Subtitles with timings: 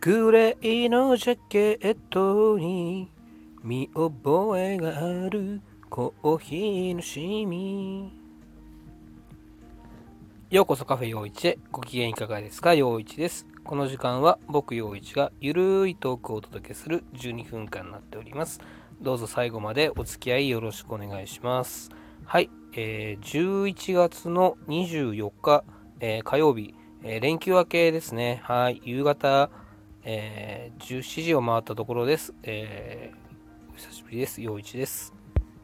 [0.00, 3.10] グレーのジャケットに
[3.62, 8.10] 見覚えがあるコーヒーのシミ。
[10.48, 11.58] ようこそカフェ陽一へ。
[11.70, 12.72] ご機嫌いかがですか？
[12.72, 13.46] 陽一です。
[13.64, 18.62] この時間は僕陽一がゆるいトークをお届けする12分間になっております。
[19.02, 21.90] どうぞ最後までお付き合いよろしくお願いします。
[22.24, 25.64] はい、えー、11月の24日、
[26.00, 28.40] えー、火曜日、えー、連休明けですね。
[28.44, 28.80] はい。
[28.86, 29.50] 夕方
[30.04, 32.34] えー、17時を回ったところです。
[32.42, 34.42] えー、お久しぶりです。
[34.42, 35.14] 陽一です。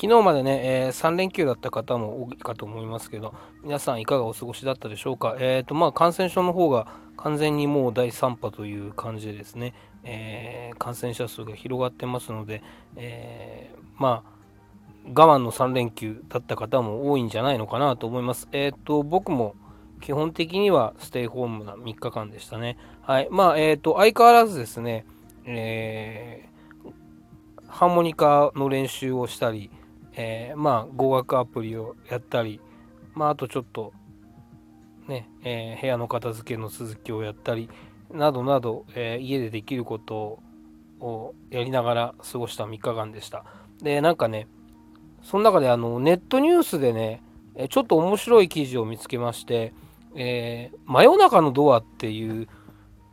[0.00, 5.36] 昨日までね、えー、3連休だった方も多いかと思いますけど、皆さんいかがお過ごしだったでしょうか？
[5.38, 6.86] えっ、ー、と、まあ、感染症の方が
[7.18, 12.62] 完全にもう第3波という感じでですね、えー、感染者数が広がってますので、
[12.96, 14.32] えまあ、
[15.14, 18.48] 我慢の3連休だった方も多いんじゃないのかなと思います。
[18.52, 19.56] えっ、と、僕も
[20.00, 22.76] 基本的にはステイホームな3日間でしたね。
[23.04, 23.28] はい。
[23.32, 25.04] まあ、えっ、ー、と、相変わらずですね、
[25.44, 26.92] えー、
[27.66, 29.70] ハーモニカの練習をしたり、
[30.14, 32.60] えー、まあ、語学アプリをやったり、
[33.14, 33.92] まあ、あとちょっと、
[35.08, 37.68] ね、えー、部屋の片付けの続きをやったり、
[38.12, 40.38] などなど、えー、家でできること
[41.00, 43.44] をやりながら過ごした3日間でした。
[43.82, 44.46] で、なんかね、
[45.24, 47.20] その中であのネットニュースでね、
[47.68, 49.74] ちょっと面白い記事を見つけまして、
[50.14, 52.46] えー、真夜中のドアっていう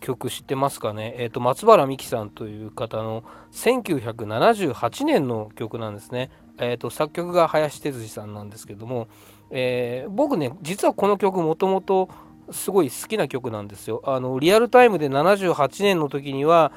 [0.00, 9.08] 曲知ってますかね、えーと、松原美樹さんという方の1978年の曲なんですね、えーと、作曲が林哲司さんなんですけども、
[9.50, 12.08] えー、僕ね実はこの曲もともと
[12.50, 14.02] すごい好きな曲なんですよ。
[14.04, 16.72] あのリアルタイムで78年の時には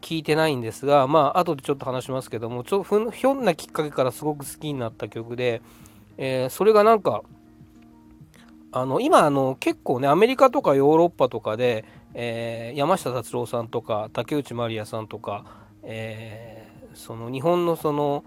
[0.00, 5.60] 聞いてないんですがまあ後でちょっと話しますけどもちょひょんなきっかけからすごく好きになった曲で、
[6.16, 7.22] えー、それがなんか
[8.72, 15.44] あの今あの結構ねアメリカとかヨーロッパとかで、えー、山下達郎さんとか竹内まりやさんとか、
[15.82, 18.24] えー、その日本のその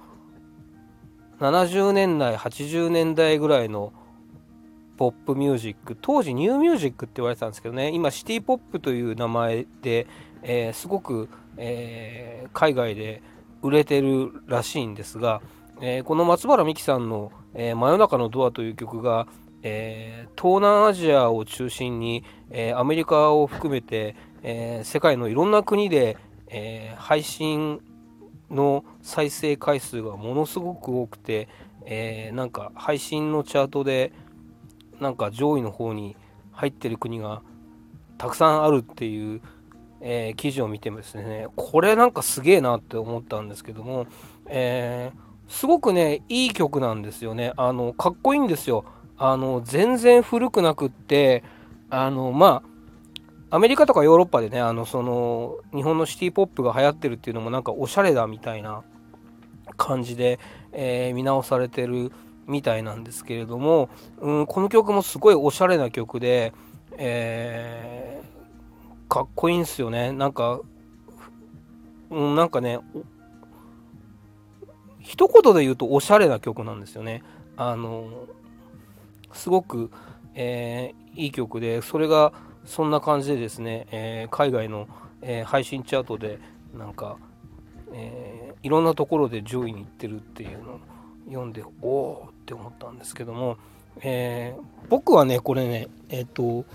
[1.39, 3.91] 70年代80年代ぐらいの
[4.97, 10.07] ポップミュージック当時ニューミュージックって言われてたんですけどね今シティポップという名前で、
[10.43, 13.21] えー、すごく、え海外で
[13.61, 15.41] 売れてるらしいんですが、
[15.81, 19.27] えこの松原美樹さんの、え真夜中のドア」という曲が
[19.63, 26.17] えー、東南アジアを中心に、えー、アメリカを含めて、えー、世界のいろんな国で、
[26.55, 27.81] え配信
[28.51, 31.47] の再生回数がものすごく多くて、
[31.85, 34.13] えなんか配信のチャートで
[34.99, 36.15] なんか上位の方に
[36.51, 37.41] 入ってる国が
[38.19, 39.41] たくさんあるっていう、
[40.01, 44.05] え記事を見てもですねこれなんかすげえなって思ったんですけども、
[44.45, 45.11] え
[45.47, 47.53] すごくねいい曲なんですよね。
[47.57, 48.85] あのかっこいいんですよ。
[49.25, 51.45] あの全然古くなくって
[51.89, 52.61] あのま
[53.49, 58.83] あアメリカとかヨーロッパでねあのその日本のシティポップが流行ってるっていうのもなんかおしゃれだみたいな
[59.77, 60.39] 感じで、
[60.73, 62.11] えー、見直されてる
[62.47, 63.87] みたいなんですけれども、
[64.19, 66.51] うん、この曲もすごいおしゃれな曲で、
[66.97, 70.11] えー、かっこいいんですよね。
[70.11, 70.59] なんか、
[72.09, 72.79] うん、なんかね
[74.99, 77.23] 一言で言うとおしゃれな曲なんですよね。
[77.55, 78.27] あの
[79.33, 79.91] すごく、
[80.35, 82.33] えー、いい曲でそれが
[82.65, 84.87] そんな感じでですね、えー、海外の、
[85.21, 86.39] えー、配信チャートで
[86.77, 87.17] なんか、
[87.91, 90.79] えいろんなところで上位に行ってるっていうのを
[91.27, 93.57] 読んでおおって思ったんですけども、
[94.01, 94.55] え
[94.89, 96.65] 僕はねこれねえっ、と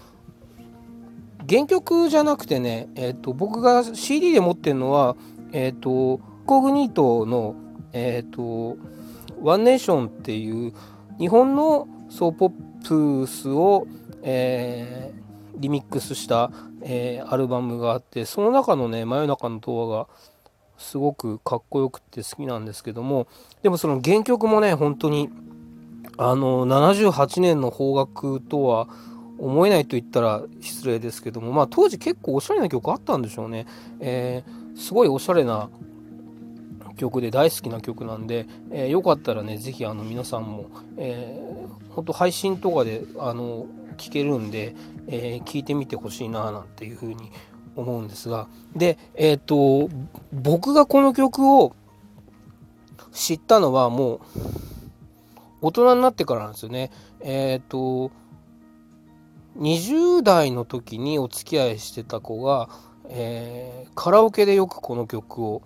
[1.48, 5.16] 原曲じゃなくてね、えーと、僕が CD で持ってるのは、
[5.52, 7.54] えっ、ー、とコグニートの、
[7.92, 8.76] えっ、ー、と
[9.41, 10.74] ワンネーションっていう
[11.18, 13.86] 日本のソーポップスを、
[14.22, 16.50] えー、リミックスした、
[16.82, 20.06] えー、アルバムがあってその中のね「真夜中の童話」が
[20.78, 23.26] すごくかっこよくて好きなんですけども
[23.62, 25.28] でもその原曲もね本当に
[26.16, 28.88] あの78年の邦楽とは
[29.38, 33.66] 思えないと言ったら失礼ですけどもまあ当時結構おしゃれな曲あったんでしょうね、
[34.00, 35.68] えー、すごいおしゃれな
[36.98, 40.66] 曲で大好きな曲なんで、えー、よかったらね是非あの皆さんも、
[40.98, 43.66] えー、ほんと配信とかであの
[43.97, 44.74] 聴けるんで、
[45.06, 47.33] えー、聞いてみてほしいななんていうふうに
[47.74, 48.48] 思うんですが。
[48.77, 49.89] でえっ、ー、と
[50.33, 51.74] 僕がこの曲を
[53.12, 54.21] 知ったのはもう
[55.62, 56.91] 大人になってからなんですよね。
[57.21, 58.10] えっ、ー、と
[59.59, 62.68] 20代の時にお付き合いしてた子が、
[63.09, 65.62] えー、カラオケでよくこの曲を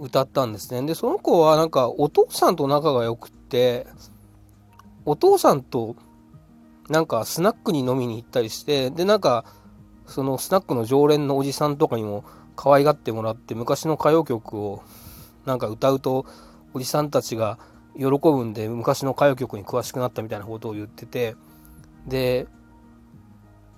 [0.00, 0.86] 歌ったんですね。
[0.86, 3.86] で、その子はなんかお父さんと仲が良くって、
[5.04, 5.96] お父さんと
[6.88, 9.44] なんかスナックに飲みに行ったりして、で、なんか
[10.06, 12.24] そのスナックの常連のおじさんとかにも
[12.56, 14.82] 可愛がってもらって昔の歌謡曲を
[15.46, 16.26] なんか歌うと
[16.74, 17.58] おじさんたちが
[17.96, 21.36] 喜ぶんで昔の歌謡曲に詳しくなったみたいなことを言ってて
[22.06, 22.46] で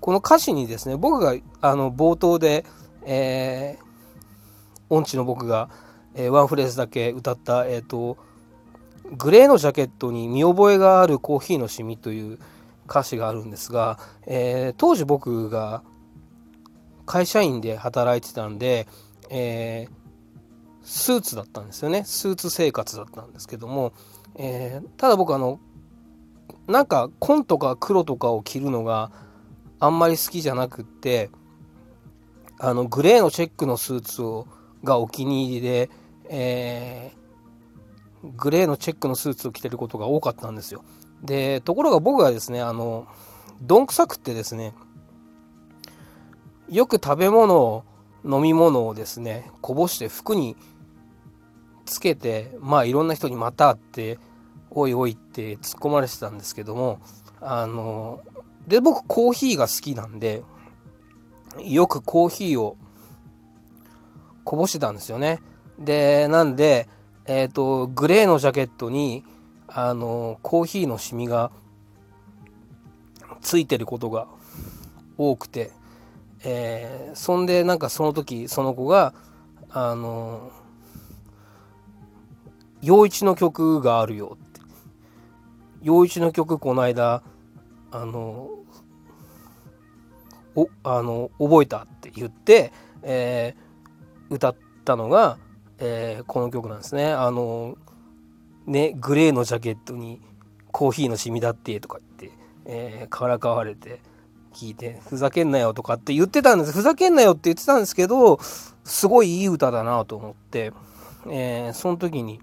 [0.01, 2.65] この歌詞にですね僕があの冒頭で、
[3.07, 3.85] えー、
[4.89, 5.71] 音痴の僕が、
[6.15, 8.17] えー、ワンフレーズだけ歌った、えーと
[9.17, 12.39] グレーのジャケットに見覚えがあるコーヒーのシミという
[12.89, 15.83] 歌詞があるんですが、えー、当時僕が
[17.05, 18.87] 会社員で働いてたんで、
[19.29, 19.91] えー、
[20.83, 22.05] スーツだったんですよね。
[22.05, 23.93] スーツ生活だったんですけども、
[24.37, 25.61] えー、ただ僕あの
[26.67, 29.11] なんか紺とか黒とかを着るのが
[29.79, 31.29] あんまり好きじゃなくって
[32.59, 34.47] あのグレーのチェックのスーツを
[34.85, 35.91] がお気に入りで、
[36.35, 40.83] えー、グレーのチェックのスーツを着てることが多かったんですよ。
[41.23, 43.07] でところが僕はですねあの
[43.61, 44.73] どんくさくってですね
[46.69, 47.85] よく食べ物を
[48.25, 50.57] 飲み物をですねこぼして服に
[51.85, 54.19] つけてまあいろんな人にまたって
[54.71, 57.01] おいおいって突っ込まれてたんですけども
[57.41, 58.23] あの
[58.67, 60.43] で僕コーヒーが好きなんで
[61.63, 62.79] よくコーヒーを
[64.45, 65.41] こぼしてたんですよね
[65.79, 66.89] でなんで
[67.27, 69.25] えっ、ー、とグレーのジャケットに
[69.69, 71.51] あのコーヒーのシミが
[73.41, 74.29] ついてることが
[75.19, 75.73] 多くて、
[76.45, 79.15] えー、そんでなんかその時その子が
[79.71, 80.51] あの
[82.81, 84.53] 陽一の曲があるよって。
[85.83, 87.23] 陽一の曲この間
[87.91, 88.51] あの
[90.55, 92.73] おあの覚えたって言って、
[93.03, 95.39] えー、歌ったのが、
[95.85, 97.13] えー、この曲なんですね。
[97.13, 97.77] あの
[98.67, 100.21] ねグレーのジャケットに
[100.71, 104.01] コーヒーのシミだってとか言って、えー、からかわれて
[104.53, 108.39] 聞いてふざけんなよとかって言ってたんですふざけんなよって言ってたんですけど
[108.85, 110.73] すごいいい歌だなと思って、
[111.29, 112.39] えー、その時に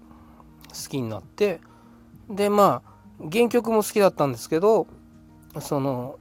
[0.68, 1.60] 好きになって
[2.28, 4.86] でまあ原曲も好きだったんですけど
[5.60, 6.18] その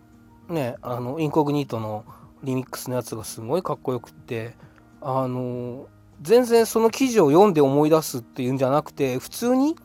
[0.48, 2.06] ねあのインコグニートの
[2.44, 4.56] リミックスのやつがすごいかっこよくって
[5.02, 5.88] あの
[6.22, 9.76] 全然その記事を読んで思い出すっていうんじゃなくて普通に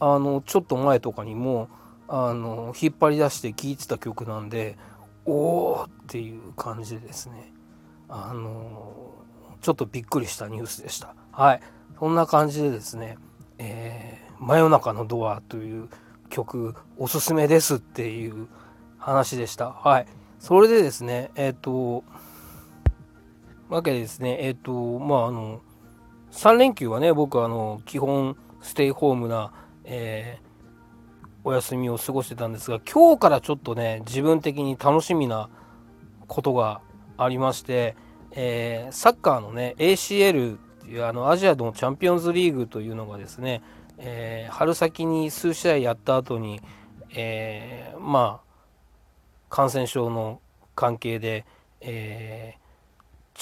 [0.00, 1.68] あのちょっと前とかにも
[2.08, 4.76] あの引っ張り出して聴いてた曲なんで
[5.24, 7.52] おおっていう感じでですね
[8.08, 9.14] あの
[9.60, 11.60] ちょっとびっくりしたニュースでしたはい
[11.98, 13.18] そんな感じでですね
[13.58, 15.88] えー、真夜中のドアという
[16.28, 18.48] 曲おすすめですっていう
[18.98, 19.70] 話でした。
[19.70, 20.06] はい。
[20.38, 22.04] それでですね、えっ、ー、と、
[23.68, 25.60] わけでですね、えっ、ー、と、まあ、あの、
[26.36, 29.52] 3連休はね、僕はあの、基本ステイホームな、
[29.84, 35.48] えー、お休みを過ごしてたんですが、今日からちょっとね、自分的に楽しみな
[36.26, 36.82] ことが
[37.16, 37.96] ありまして、
[38.32, 43.62] えー、サッカーのね、ACL っていうあのアジアのチャンピオンズリーグというのがですね、
[43.96, 46.60] えー、春先に数試合やった後に、
[47.14, 48.46] えー、まあ
[49.48, 50.42] 感染症の
[50.74, 51.46] 関係で、
[51.80, 52.65] えー、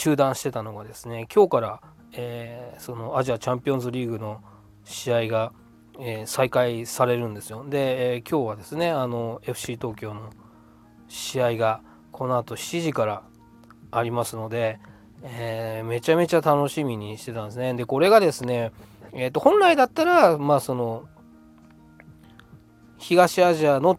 [0.05, 1.81] 中断してたのがですね今日から、
[2.13, 4.43] えー、そのアジアチャンピオンズリーグの
[4.85, 5.55] 試合が、
[5.99, 10.29] えー、再開されるんですよで、えー、今日はですねあの FC 東京の
[11.09, 11.81] 試合が
[12.13, 13.23] この後7時から
[13.93, 14.79] ありますので、
[15.23, 17.73] えー、めちゃめちゃ楽しみにしてたんですね。
[17.75, 18.73] で、これがですね、
[19.13, 21.05] えー、と本来だったら、まあその、
[22.99, 23.99] 東アジアの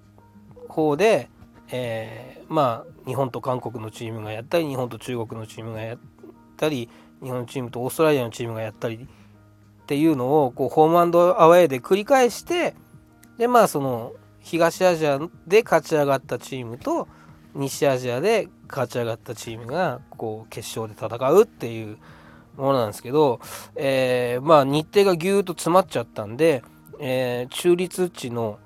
[0.68, 1.30] 方で、
[1.70, 5.98] えー、まあ日本と韓国のチームがやったり、日本と中国のチームがやっ
[6.58, 6.90] たり、
[7.24, 12.76] 日本チームとオーストラリアのチームがやったりっていうのをこうホームアンドアウェーで繰り返して、
[13.38, 17.08] で、まあその東アジアで勝ち上がったチームと、
[17.56, 21.98] 西アジアで勝ち上がったチームがこう決勝で戦うっていう
[22.58, 23.40] ものなんですけど、
[23.76, 26.64] えー、まあ日程がぎゅーっと詰まっちゃったんで、
[27.00, 28.60] えー、中立地の、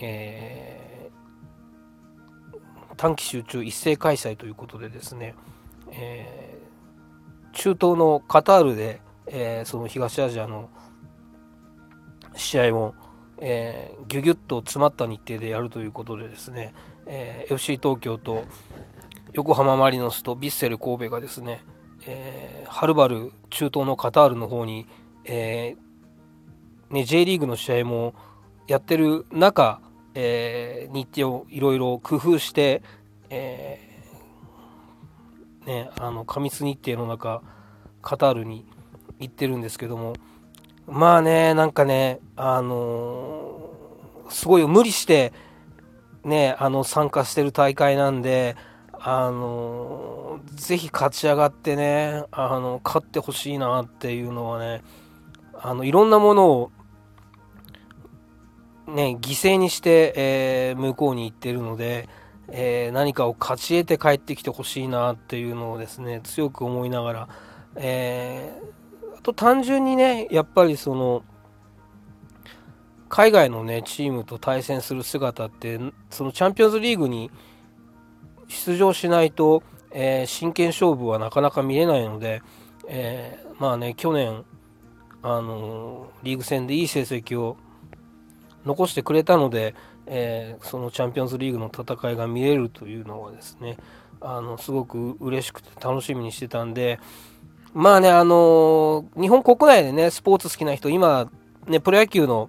[0.00, 0.93] えー、
[2.96, 5.34] 短期集中一斉開催ということでですね、
[5.90, 10.70] えー、中東のカタールで、えー、その東アジアの
[12.36, 12.94] 試合を、
[13.38, 16.74] えー、ギュギュッと詰まった日程でやるということでですね、
[17.06, 18.44] えー、FC 東京と
[19.32, 21.64] 横浜マリノスとヴィッセル神戸がですね、
[22.06, 24.86] えー、はるばる中東のカタールの方に、
[25.24, 25.84] えー
[26.94, 28.14] ね、J リーグの試合も
[28.66, 29.80] やってる中、
[30.14, 32.82] えー、日程をいろいろ工夫して、
[33.30, 37.42] えー、ね、あの過密日程の中
[38.02, 38.66] カタールに
[39.18, 40.14] 行ってるんですけども
[40.86, 45.32] まあねなんかねあのー、すごい無理して
[46.24, 48.56] ね、あの参加してる大会なんで、
[48.92, 54.82] あののぜひ勝ち上がってねあの勝ってほしいなっていうのはね
[55.52, 56.72] あのいろんなものを
[58.86, 62.08] ね、犠牲にして、えー、向こうに行ってるので、
[62.48, 67.28] えー、何かを勝ち得て帰ってきてほしいなっていうのをですね強く思いながら、
[67.76, 71.24] えー、あと単純にねやっぱりその
[73.08, 77.30] 海外のねチームと対戦する姿ってそのチャンピオンズリーグに
[78.48, 79.62] 出場しないと、
[79.92, 82.42] えー、真剣勝負はなかなか見れないので、
[82.86, 84.44] えまあね去年
[85.22, 87.56] あのリーグ戦でいい成績を
[88.64, 89.74] 残してくれたので、
[90.06, 93.76] えー、そのチャンピオンズリーグの戦いが見れるというのはですね
[94.20, 96.98] あのすごく嬉しくて楽しみにしてたんで
[97.74, 101.30] まあねあの日本国内でねスポーツ好きな人今
[101.66, 102.48] ねプロ野球の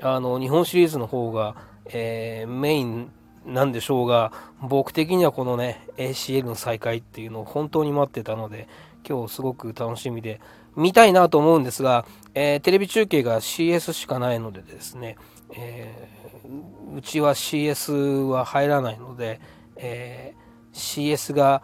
[0.00, 3.10] あの日本シリーズの方が、えー、メイン
[3.46, 8.68] なんでしょうが僕的にはこのね ACL の再開っていうのを本当に待ってたので
[9.08, 10.40] 今日すごく楽しみで
[10.76, 15.16] 見たいなと思うんですが、えー、テレビ中継が CS しかないのでですね
[15.54, 19.40] えー、うちは CS は入らないので、
[19.76, 21.62] えー、CS が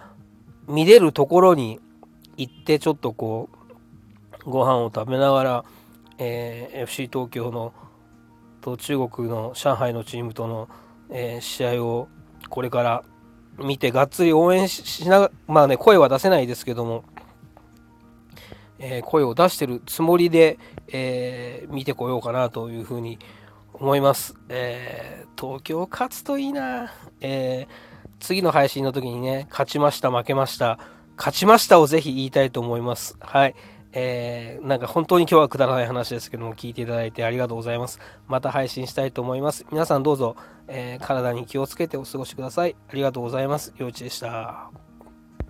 [0.67, 1.81] 見れるところに
[2.37, 3.49] 行ってちょっとこ
[4.47, 5.65] うご飯を食べながら、
[6.19, 7.73] えー、FC 東京の
[8.61, 10.69] と中国の上海のチームとの、
[11.11, 12.09] えー、試合を
[12.49, 13.05] これから
[13.59, 17.05] 見てがっつり応援しながらまあね声は出せないですけども、
[18.79, 23.44] えー、声を出してるつもりで、えー、見てこようかなというふうに思います。
[23.75, 26.93] 思いますえー、東京勝つといいな。
[27.21, 30.79] えー、次の配信の時にね、勝ちました、負けました、
[31.17, 33.17] 勝ちましたをぜひ言いたいと思います。
[33.21, 33.55] はい。
[33.93, 38.01] えー、なんか本当に今日はくだらない話ですけども、聞いていただいてありがとうございます。
[38.27, 39.67] また配信したいと思います。
[39.71, 42.77] 皆さんどうぞ、えー、体に気をつけてお過ごしください。
[42.89, 43.73] ありがとうございます。
[43.77, 44.84] 陽一でした。